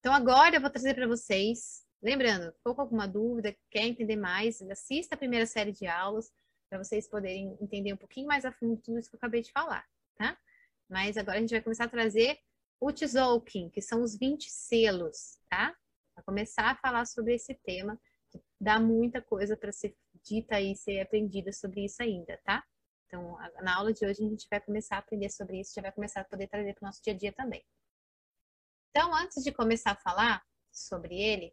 [0.00, 4.60] então agora eu vou trazer para vocês, lembrando, ficou com alguma dúvida, quer entender mais,
[4.62, 6.32] assista a primeira série de aulas
[6.68, 9.52] para vocês poderem entender um pouquinho mais a fundo tudo isso que eu acabei de
[9.52, 9.84] falar,
[10.16, 10.36] tá?
[10.88, 12.38] Mas agora a gente vai começar a trazer
[12.80, 15.74] o Tzolk'in, que são os 20 selos, tá?
[16.14, 17.98] Para começar a falar sobre esse tema,
[18.30, 22.64] que dá muita coisa para ser dita e ser aprendida sobre isso ainda, tá?
[23.06, 25.92] Então, na aula de hoje a gente vai começar a aprender sobre isso, já vai
[25.92, 27.64] começar a poder trazer para o nosso dia a dia também.
[28.96, 30.42] Então, antes de começar a falar
[30.72, 31.52] sobre ele,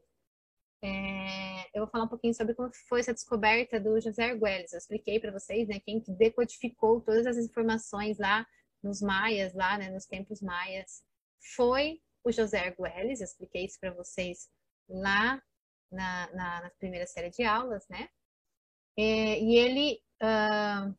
[0.81, 4.71] é, eu vou falar um pouquinho sobre como foi essa descoberta do José Arguelles.
[4.71, 8.47] Eu expliquei para vocês, né, quem decodificou todas as informações lá
[8.81, 11.03] nos maias, lá, né, nos tempos maias,
[11.53, 13.19] foi o José Arguelles.
[13.19, 14.49] Eu expliquei isso para vocês
[14.87, 15.43] lá
[15.91, 18.07] na, na, na, primeira série de aulas, né?
[18.97, 20.95] É, e ele, uh,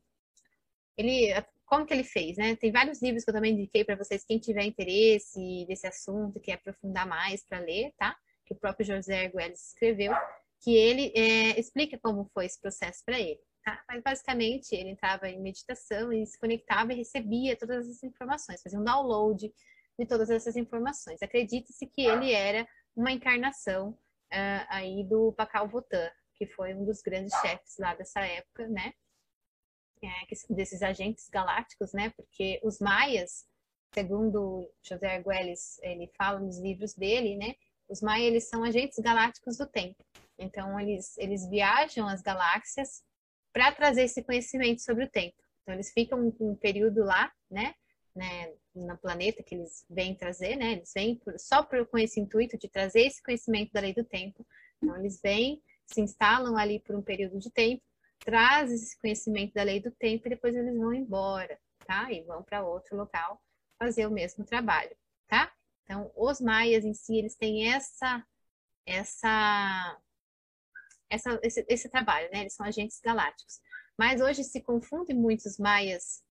[0.95, 1.33] ele,
[1.75, 2.55] como que ele fez, né?
[2.55, 6.53] Tem vários livros que eu também indiquei para vocês, quem tiver interesse desse assunto, quer
[6.53, 8.15] aprofundar mais para ler, tá?
[8.45, 10.13] Que o próprio José Arguelles escreveu,
[10.63, 13.41] que ele é, explica como foi esse processo para ele.
[13.61, 13.83] Tá?
[13.89, 18.79] Mas basicamente ele entrava em meditação e se conectava e recebia todas essas informações, fazia
[18.79, 19.51] um download
[19.99, 21.21] de todas essas informações.
[21.21, 27.01] Acredita-se que ele era uma encarnação uh, aí do Pakal Votan, que foi um dos
[27.01, 28.93] grandes chefes lá dessa época, né?
[30.03, 32.11] É, desses agentes galácticos, né?
[32.15, 33.45] Porque os maias,
[33.93, 37.55] segundo José Arguelles, ele fala nos livros dele, né?
[37.87, 40.03] Os maias eles são agentes galácticos do tempo.
[40.37, 43.03] Então eles eles viajam as galáxias
[43.53, 45.37] para trazer esse conhecimento sobre o tempo.
[45.61, 47.73] Então eles ficam um, um período lá, né?
[48.15, 50.73] né, no planeta que eles vêm trazer, né?
[50.73, 54.03] Eles vêm por, só por, com esse intuito de trazer esse conhecimento da lei do
[54.03, 54.47] tempo.
[54.77, 57.83] Então, eles vêm, se instalam ali por um período de tempo,
[58.25, 62.11] trazem esse conhecimento da lei do tempo e depois eles vão embora, tá?
[62.11, 63.41] E vão para outro local
[63.79, 64.95] fazer o mesmo trabalho,
[65.27, 65.53] tá?
[65.83, 68.25] Então, os maias em si, eles têm essa,
[68.85, 70.01] essa,
[71.09, 72.41] essa esse, esse trabalho, né?
[72.41, 73.61] Eles são agentes galácticos.
[73.97, 76.25] Mas hoje se confunde muito os maias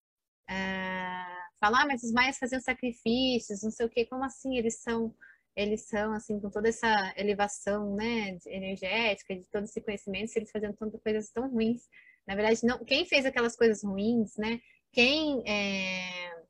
[0.49, 4.83] ah, falar, ah, mas os maias faziam sacrifícios, não sei o quê, como assim eles
[4.83, 5.15] são,
[5.57, 10.51] eles são assim, com toda essa elevação, né, energética, de todo esse conhecimento, se eles
[10.51, 11.83] faziam tantas coisas tão ruins.
[12.27, 14.61] Na verdade, não, quem fez aquelas coisas ruins, né,
[14.93, 16.45] quem é,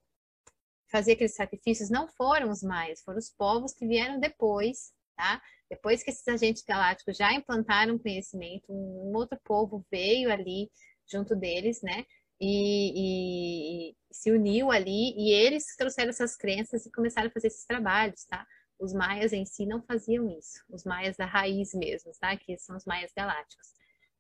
[0.91, 5.41] fazia aqueles sacrifícios não foram os maias, foram os povos que vieram depois, tá?
[5.71, 10.71] Depois que esses agentes galácticos já implantaram conhecimento, um outro povo veio ali
[11.07, 12.05] junto deles, né?
[12.41, 17.65] e, e, se uniu ali e eles trouxeram essas crenças e começaram a fazer esses
[17.65, 18.47] trabalhos, tá?
[18.79, 22.37] Os maias em si não faziam isso, os maias da raiz mesmo, tá?
[22.37, 23.73] Que são os maias galácticos.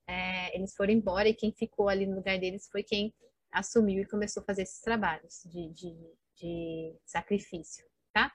[0.06, 3.14] É, eles foram embora e quem ficou ali no lugar deles foi quem
[3.50, 5.96] assumiu e começou a fazer esses trabalhos de, de,
[6.36, 8.32] de sacrifício, tá?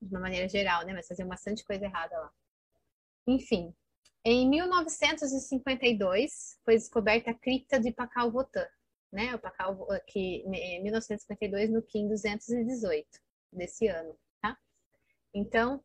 [0.00, 0.92] De uma maneira geral, né?
[0.92, 2.32] Mas faziam bastante coisa errada lá.
[3.26, 3.74] Enfim,
[4.24, 8.66] em 1952 foi descoberta a cripta de Pacalvotan,
[9.12, 9.34] né?
[9.34, 13.08] O Pacal, que em 1952 no Kim 218
[13.52, 14.16] desse ano,
[15.34, 15.82] Então,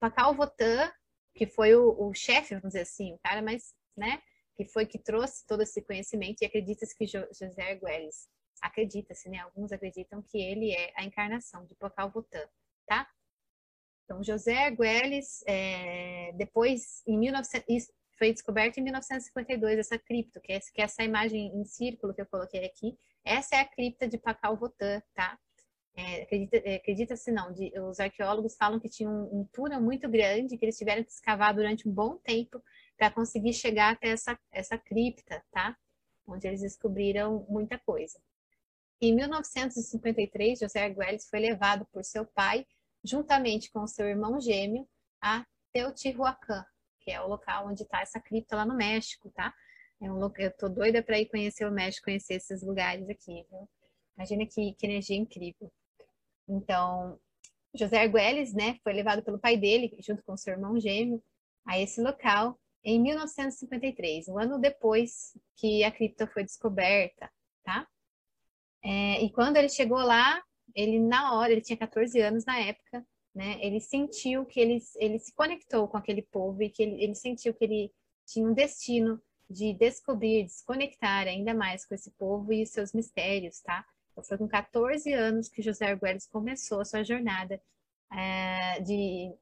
[0.00, 0.92] Pacalvotan,
[1.34, 4.22] que foi o, o chefe, vamos dizer assim, o cara mais, né?
[4.56, 8.28] Que foi que trouxe todo esse conhecimento e acredita-se que José Arguelles,
[8.60, 9.38] acredita-se, né?
[9.38, 12.46] Alguns acreditam que ele é a encarnação de Pacalvotan,
[12.86, 13.08] tá?
[14.04, 20.60] Então, José Arguelles, é, depois, em 1900, foi descoberto em 1952 essa cripta, que é,
[20.60, 22.96] que é essa imagem em círculo que eu coloquei aqui.
[23.24, 25.38] Essa é a cripta de Pakal Votan, tá?
[25.96, 30.08] É, acredita-se é, acredita não, de, os arqueólogos falam que tinha um, um túnel muito
[30.08, 32.60] grande, que eles tiveram que escavar durante um bom tempo
[32.96, 35.76] para conseguir chegar até essa, essa cripta, tá?
[36.26, 38.18] Onde eles descobriram muita coisa.
[39.00, 42.66] Em 1953, José Arguelles foi levado por seu pai
[43.04, 44.88] juntamente com seu irmão gêmeo,
[45.20, 46.64] a Teotihuacan,
[47.00, 49.54] que é o local onde está essa cripta lá no México, tá?
[50.00, 53.46] É um local, eu tô doida para ir conhecer o México, conhecer esses lugares aqui,
[53.50, 53.68] viu?
[54.16, 55.70] Imagina que, que energia incrível.
[56.48, 57.18] Então,
[57.74, 61.22] José Arguelles, né, foi levado pelo pai dele, junto com seu irmão gêmeo,
[61.66, 67.30] a esse local em 1953, um ano depois que a cripta foi descoberta,
[67.64, 67.88] tá?
[68.82, 70.42] É, e quando ele chegou lá,
[70.74, 73.04] ele na hora, ele tinha 14 anos na época,
[73.34, 73.58] né?
[73.60, 77.54] Ele sentiu que ele, ele se conectou com aquele povo e que ele, ele sentiu
[77.54, 77.92] que ele
[78.26, 83.60] tinha um destino de descobrir, desconectar ainda mais com esse povo e os seus mistérios,
[83.60, 83.84] tá?
[84.14, 87.60] Então, foi com 14 anos que José Arguelles começou a sua jornada
[88.12, 89.34] é, de,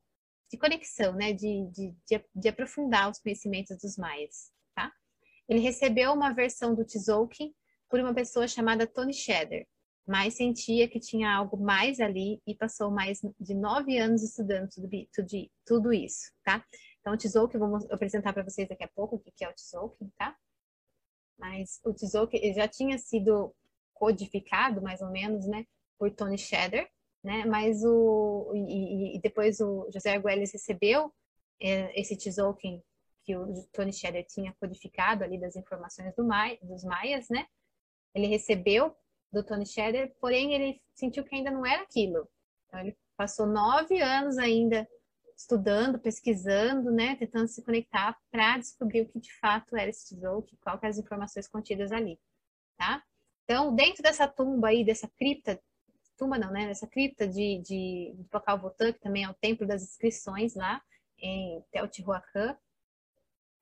[0.51, 1.35] de conexão, né?
[1.35, 1.95] De, de,
[2.35, 4.91] de, aprofundar os conhecimentos dos maias, tá?
[5.47, 7.55] Ele recebeu uma versão do Tzolk'in
[7.91, 9.67] por uma pessoa chamada Tony Shedder.
[10.07, 14.89] mais sentia que tinha algo mais ali e passou mais de nove anos estudando tudo,
[15.13, 16.65] tudo, tudo isso, tá?
[17.01, 20.11] Então, o Tzolk'in, vou apresentar para vocês daqui a pouco o que é o Tzolk'in,
[20.17, 20.35] tá?
[21.39, 23.55] Mas o Tzolk'in já tinha sido
[24.03, 25.65] codificado, mais ou menos, né,
[25.97, 26.91] por Tony Shader,
[27.23, 27.45] né?
[27.45, 31.15] Mas o e, e depois o José Arguelles recebeu
[31.61, 32.83] é, esse Tzolk'in
[33.25, 36.27] que o Tony Shader tinha codificado ali das informações do
[36.65, 37.47] dos maias, né?
[38.13, 38.93] Ele recebeu
[39.33, 42.29] do Tony Shader, porém ele sentiu que ainda não era aquilo.
[42.67, 44.85] Então ele passou nove anos ainda
[45.37, 50.45] estudando, pesquisando, né, tentando se conectar para descobrir o que de fato era esse tesouro,
[50.61, 52.19] qual que as informações contidas ali,
[52.77, 53.01] tá?
[53.45, 55.61] Então, dentro dessa tumba aí, dessa cripta,
[56.17, 58.29] tumba não, né, dessa cripta de, de, de
[58.61, 60.81] Votan, que também é o templo das inscrições lá,
[61.19, 62.57] em Teotihuacan,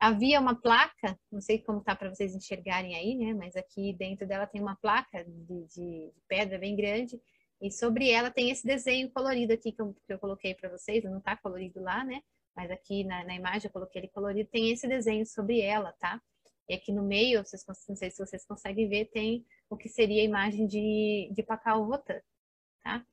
[0.01, 3.35] havia uma placa, não sei como tá para vocês enxergarem aí, né?
[3.35, 7.21] Mas aqui dentro dela tem uma placa de, de pedra bem grande
[7.61, 11.05] e sobre ela tem esse desenho colorido aqui que eu, que eu coloquei para vocês.
[11.05, 12.23] Não tá colorido lá, né?
[12.57, 14.49] Mas aqui na, na, imagem eu coloquei ele colorido.
[14.49, 16.21] Tem esse desenho sobre ela, tá?
[16.67, 20.21] E aqui no meio, vocês, não sei se vocês conseguem ver, tem o que seria
[20.21, 22.21] a imagem de, de Pacal Votan,
[22.83, 23.07] tá?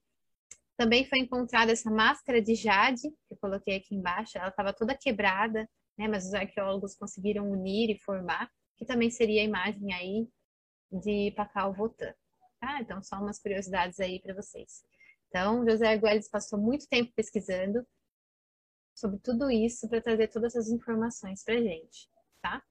[0.75, 4.38] Também foi encontrada essa máscara de jade, que eu coloquei aqui embaixo.
[4.38, 6.07] Ela estava toda quebrada, né?
[6.07, 10.27] Mas os arqueólogos conseguiram unir e formar, que também seria a imagem aí
[10.92, 12.13] de Pacal Votan.
[12.59, 12.81] Tá?
[12.81, 14.83] Então, só umas curiosidades aí para vocês.
[15.27, 17.86] Então, José Arguelles passou muito tempo pesquisando
[18.95, 22.09] sobre tudo isso para trazer todas essas informações para gente,
[22.42, 22.63] tá?